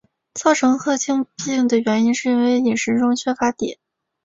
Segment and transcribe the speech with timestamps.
[0.33, 3.77] 造成克汀病的原因是因为饮食中缺乏碘。